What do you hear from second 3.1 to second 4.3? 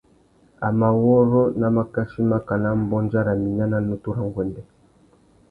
râ mina nà nutu râ